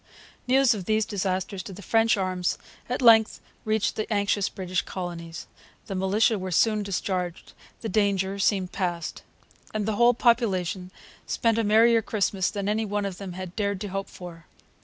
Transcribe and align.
News 0.47 0.73
of 0.73 0.85
these 0.85 1.05
disasters 1.05 1.61
to 1.61 1.73
the 1.73 1.83
French 1.83 2.17
arms 2.17 2.57
at 2.89 3.03
length 3.03 3.39
reached 3.65 3.95
the 3.95 4.11
anxious 4.11 4.49
British 4.49 4.81
colonies. 4.81 5.45
The 5.85 5.93
militia 5.93 6.39
were 6.39 6.49
soon 6.49 6.81
discharged. 6.81 7.53
The 7.81 7.87
danger 7.89 8.39
seemed 8.39 8.71
past. 8.71 9.21
And 9.75 9.85
the 9.85 9.97
whole 9.97 10.15
population 10.15 10.89
spent 11.27 11.59
a 11.59 11.63
merrier 11.63 12.01
Christmas 12.01 12.49
than 12.49 12.67
any 12.67 12.83
one 12.83 13.05
of 13.05 13.19
them 13.19 13.33
had 13.33 13.55
dared 13.55 13.79
to 13.81 13.89
hope 13.89 14.09
for. 14.09 14.47